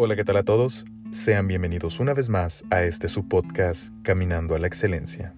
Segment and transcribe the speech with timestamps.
[0.00, 0.84] Hola, ¿qué tal a todos?
[1.10, 5.34] Sean bienvenidos una vez más a este su podcast Caminando a la Excelencia.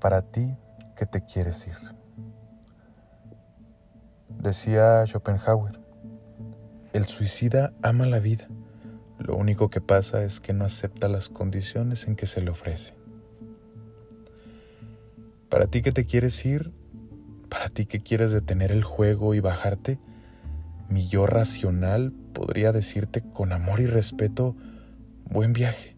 [0.00, 0.54] Para ti,
[0.96, 1.74] ¿qué te quieres ir?
[4.28, 5.80] Decía Schopenhauer,
[6.92, 8.46] el suicida ama la vida,
[9.18, 12.94] lo único que pasa es que no acepta las condiciones en que se le ofrece.
[15.54, 16.72] Para ti que te quieres ir,
[17.48, 20.00] para ti que quieres detener el juego y bajarte,
[20.88, 24.56] mi yo racional podría decirte con amor y respeto,
[25.22, 25.96] buen viaje.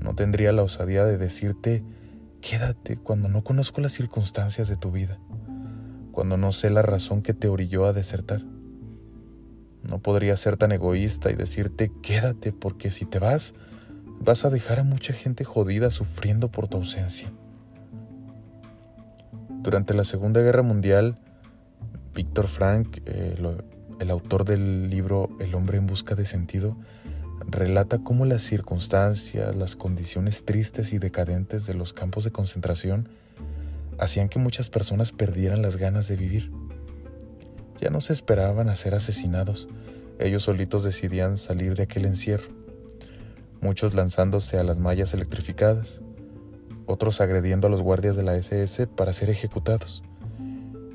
[0.00, 1.84] No tendría la osadía de decirte,
[2.40, 5.18] quédate cuando no conozco las circunstancias de tu vida,
[6.10, 8.40] cuando no sé la razón que te orilló a desertar.
[9.82, 13.52] No podría ser tan egoísta y decirte, quédate porque si te vas,
[14.20, 17.30] vas a dejar a mucha gente jodida sufriendo por tu ausencia.
[19.68, 21.18] Durante la Segunda Guerra Mundial,
[22.14, 23.36] Víctor Frank, eh,
[24.00, 26.74] el autor del libro El hombre en busca de sentido,
[27.46, 33.10] relata cómo las circunstancias, las condiciones tristes y decadentes de los campos de concentración
[33.98, 36.50] hacían que muchas personas perdieran las ganas de vivir.
[37.78, 39.68] Ya no se esperaban a ser asesinados,
[40.18, 42.48] ellos solitos decidían salir de aquel encierro,
[43.60, 46.00] muchos lanzándose a las mallas electrificadas,
[46.88, 50.02] otros agrediendo a los guardias de la SS para ser ejecutados,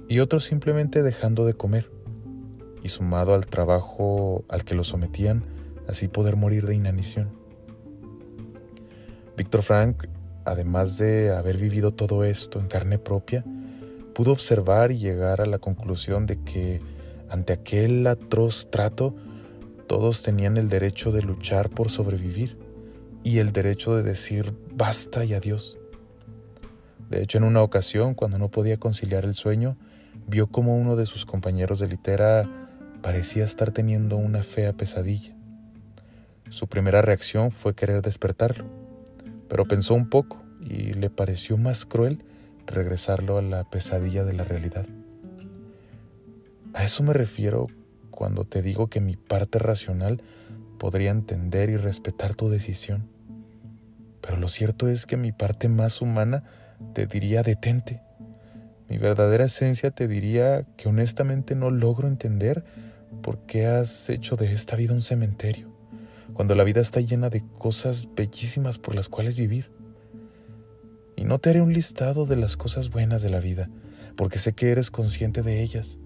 [0.10, 1.90] y otros simplemente dejando de comer,
[2.82, 5.44] y sumado al trabajo al que los sometían,
[5.88, 7.30] así poder morir de inanición.
[9.38, 10.08] Víctor Frank,
[10.46, 13.46] además de haber vivido todo esto en carne propia,
[14.14, 16.82] pudo observar y llegar a la conclusión de que
[17.30, 19.16] ante aquel atroz trato,
[19.88, 22.58] todos tenían el derecho de luchar por sobrevivir
[23.24, 25.78] y el derecho de decir basta y adiós.
[27.14, 29.78] De hecho, en una ocasión, cuando no podía conciliar el sueño,
[30.26, 32.50] vio como uno de sus compañeros de litera
[33.04, 35.36] parecía estar teniendo una fea pesadilla.
[36.50, 38.66] Su primera reacción fue querer despertarlo,
[39.48, 42.24] pero pensó un poco y le pareció más cruel
[42.66, 44.88] regresarlo a la pesadilla de la realidad.
[46.74, 47.68] A eso me refiero
[48.10, 50.24] cuando te digo que mi parte racional
[50.80, 53.08] podría entender y respetar tu decisión.
[54.20, 56.44] Pero lo cierto es que mi parte más humana
[56.94, 58.02] te diría detente.
[58.90, 62.64] Mi verdadera esencia te diría que honestamente no logro entender
[63.22, 65.72] por qué has hecho de esta vida un cementerio,
[66.34, 69.72] cuando la vida está llena de cosas bellísimas por las cuales vivir.
[71.16, 73.70] Y no te haré un listado de las cosas buenas de la vida,
[74.16, 76.00] porque sé que eres consciente de ellas.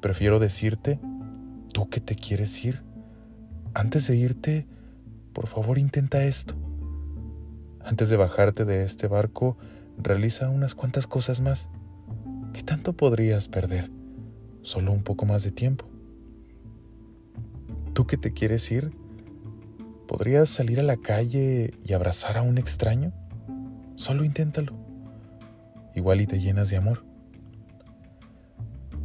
[0.00, 1.00] Prefiero decirte,
[1.72, 2.82] tú que te quieres ir,
[3.74, 4.66] antes de irte,
[5.32, 6.54] por favor intenta esto.
[7.84, 9.56] Antes de bajarte de este barco,
[9.98, 11.68] realiza unas cuantas cosas más.
[12.52, 13.90] ¿Qué tanto podrías perder?
[14.62, 15.86] Solo un poco más de tiempo.
[17.92, 18.92] ¿Tú que te quieres ir?
[20.06, 23.12] ¿Podrías salir a la calle y abrazar a un extraño?
[23.96, 24.74] Solo inténtalo.
[25.94, 27.04] Igual y te llenas de amor.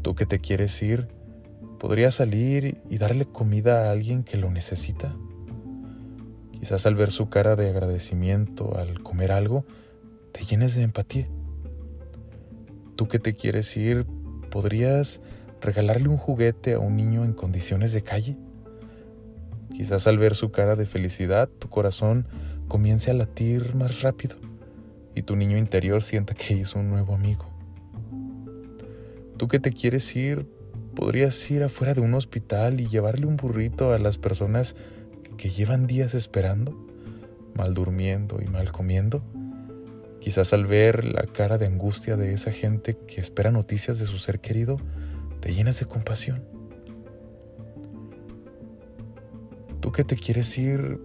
[0.02, 1.08] ¿Tú que te quieres ir?
[1.80, 5.16] ¿Podrías salir y darle comida a alguien que lo necesita?
[6.59, 9.66] Quizás al ver su cara de agradecimiento al comer algo,
[10.31, 11.28] te llenes de empatía.
[12.95, 14.06] Tú que te quieres ir,
[14.50, 15.22] ¿podrías
[15.62, 18.38] regalarle un juguete a un niño en condiciones de calle?
[19.72, 22.28] Quizás al ver su cara de felicidad, tu corazón
[22.68, 24.35] comience a latir más rápido
[25.13, 27.45] y tu niño interior sienta que hizo un nuevo amigo.
[29.38, 30.47] Tú que te quieres ir,
[30.95, 34.75] podrías ir afuera de un hospital y llevarle un burrito a las personas
[35.38, 36.75] que llevan días esperando,
[37.56, 39.24] mal durmiendo y mal comiendo
[40.28, 44.18] Quizás al ver la cara de angustia de esa gente que espera noticias de su
[44.18, 44.78] ser querido,
[45.40, 46.44] te llenas de compasión.
[49.80, 51.00] Tú que te quieres ir,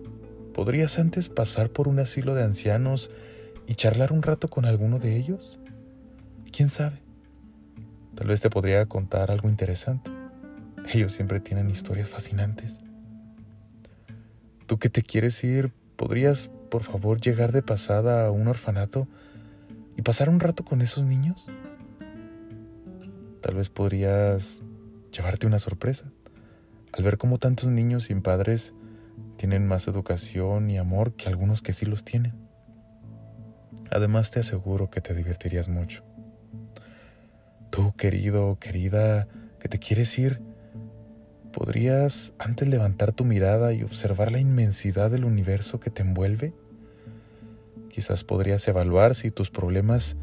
[0.52, 3.12] ¿podrías antes pasar por un asilo de ancianos
[3.68, 5.56] y charlar un rato con alguno de ellos?
[6.50, 6.96] ¿Quién sabe?
[8.16, 10.10] Tal vez te podría contar algo interesante.
[10.92, 12.80] Ellos siempre tienen historias fascinantes.
[14.72, 19.06] Tú que te quieres ir, ¿podrías por favor llegar de pasada a un orfanato
[19.98, 21.46] y pasar un rato con esos niños?
[23.42, 24.62] Tal vez podrías
[25.14, 26.10] llevarte una sorpresa
[26.90, 28.72] al ver cómo tantos niños sin padres
[29.36, 32.32] tienen más educación y amor que algunos que sí los tienen.
[33.90, 36.02] Además te aseguro que te divertirías mucho.
[37.68, 39.28] Tú, querido querida,
[39.60, 40.40] que te quieres ir,
[41.52, 46.54] ¿podrías antes levantar tu mirada y observar la inmensidad del universo que te envuelve?
[47.90, 50.16] Quizás podrías evaluar si tus problemas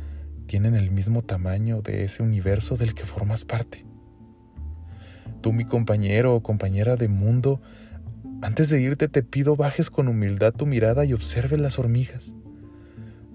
[0.48, 3.86] tienen el mismo tamaño de ese universo del que formas parte.
[5.42, 7.62] Tú, mi compañero o compañera de mundo,
[8.42, 12.34] antes de irte te pido bajes con humildad tu mirada y observes las hormigas.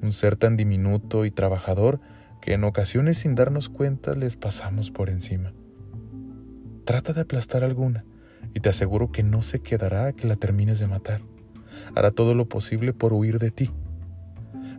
[0.02, 2.00] Un ser tan diminuto y trabajador
[2.42, 5.52] que en ocasiones sin darnos cuenta les pasamos por encima.
[6.84, 8.04] Trata de aplastar alguna
[8.52, 11.22] y te aseguro que no se quedará a que la termines de matar.
[11.94, 13.70] Hará todo lo posible por huir de ti.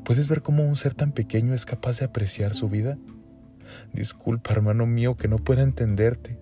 [0.03, 2.97] ¿Puedes ver cómo un ser tan pequeño es capaz de apreciar su vida?
[3.91, 6.37] Disculpa, hermano mío, que no pueda entenderte.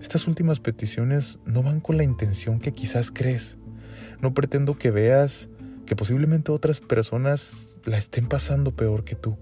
[0.00, 3.56] Estas últimas peticiones no van con la intención que quizás crees.
[4.20, 5.48] No pretendo que veas
[5.86, 9.36] que posiblemente otras personas la estén pasando peor que tú.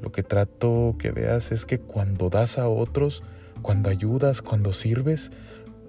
[0.00, 3.24] Lo que trato que veas es que cuando das a otros,
[3.62, 5.30] cuando ayudas, cuando sirves,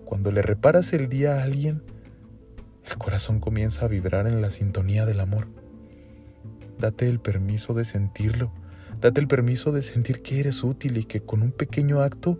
[0.05, 1.83] cuando le reparas el día a alguien,
[2.89, 5.47] el corazón comienza a vibrar en la sintonía del amor.
[6.79, 8.51] Date el permiso de sentirlo.
[9.01, 12.39] Date el permiso de sentir que eres útil y que con un pequeño acto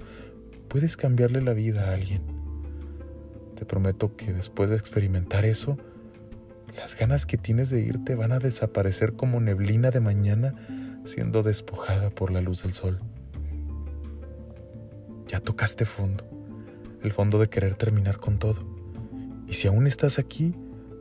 [0.68, 2.22] puedes cambiarle la vida a alguien.
[3.56, 5.78] Te prometo que después de experimentar eso,
[6.76, 10.56] las ganas que tienes de irte van a desaparecer como neblina de mañana
[11.04, 13.00] siendo despojada por la luz del sol.
[15.30, 16.24] Ya tocaste fondo,
[17.04, 18.66] el fondo de querer terminar con todo.
[19.48, 20.56] Y si aún estás aquí,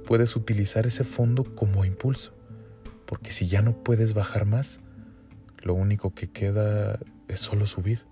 [0.07, 2.37] puedes utilizar ese fondo como impulso,
[3.07, 4.83] porque si ya no puedes bajar más,
[5.63, 8.03] lo único que queda es solo subir.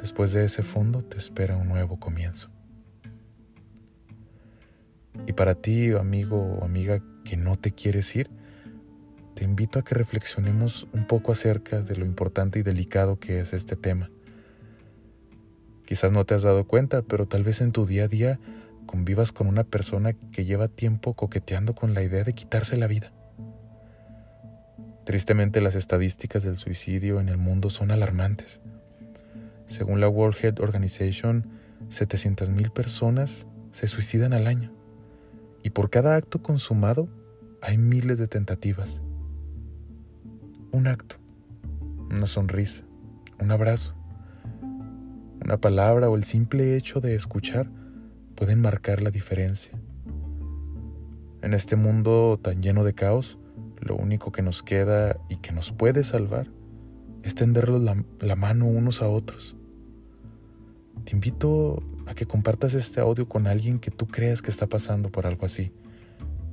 [0.00, 2.48] Después de ese fondo te espera un nuevo comienzo.
[5.26, 8.30] Y para ti, amigo o amiga que no te quieres ir,
[9.34, 13.52] te invito a que reflexionemos un poco acerca de lo importante y delicado que es
[13.52, 14.08] este tema.
[15.84, 18.38] Quizás no te has dado cuenta, pero tal vez en tu día a día
[18.86, 23.12] convivas con una persona que lleva tiempo coqueteando con la idea de quitarse la vida.
[25.04, 28.60] Tristemente las estadísticas del suicidio en el mundo son alarmantes.
[29.66, 31.46] Según la World Health Organization,
[31.90, 34.72] 700.000 personas se suicidan al año
[35.62, 37.08] y por cada acto consumado
[37.60, 39.02] hay miles de tentativas.
[40.72, 41.16] Un acto,
[42.10, 42.84] una sonrisa,
[43.40, 43.94] un abrazo,
[45.44, 47.68] una palabra o el simple hecho de escuchar
[48.34, 49.72] pueden marcar la diferencia.
[51.42, 53.38] En este mundo tan lleno de caos,
[53.78, 56.46] lo único que nos queda y que nos puede salvar
[57.22, 59.54] es tenderlos la, la, mano unos a otros.
[61.04, 65.10] Te invito a que compartas este audio con alguien que tú creas que está pasando
[65.10, 65.72] por algo así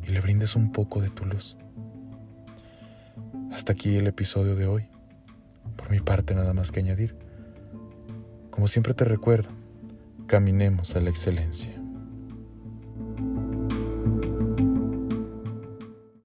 [0.05, 1.55] y le brindes un poco de tu luz.
[3.53, 4.83] Hasta aquí el episodio de hoy.
[5.77, 7.31] Por mi parte nada más que añadir.
[8.51, 9.50] Como siempre te recuerdo,
[10.27, 11.81] caminemos a la excelencia.